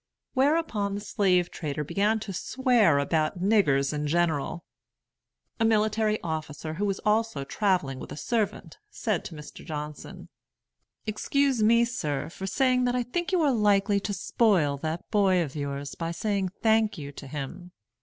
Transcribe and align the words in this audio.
Whereupon 0.33 0.95
the 0.95 0.99
slave 0.99 1.51
trader 1.51 1.83
began 1.83 2.19
to 2.21 2.33
swear 2.33 2.97
about 2.97 3.39
niggers 3.39 3.93
in 3.93 4.07
general. 4.07 4.65
A 5.59 5.63
military 5.63 6.19
officer, 6.23 6.73
who 6.73 6.85
was 6.85 6.97
also 7.05 7.43
travelling 7.43 7.99
with 7.99 8.11
a 8.11 8.17
servant, 8.17 8.79
said 8.89 9.23
to 9.25 9.35
Mr. 9.35 9.63
Johnson: 9.63 10.29
"Excuse 11.05 11.61
me, 11.61 11.85
sir, 11.85 12.31
for 12.31 12.47
saying 12.47 12.87
I 12.87 13.03
think 13.03 13.31
you 13.31 13.41
are 13.43 13.53
likely 13.53 13.99
to 13.99 14.11
spoil 14.11 14.75
that 14.77 15.07
boy 15.11 15.39
of 15.43 15.55
yours 15.55 15.93
by 15.93 16.09
saying 16.09 16.49
'thank 16.63 16.97
you' 16.97 17.11
to 17.11 17.27
him. 17.27 17.71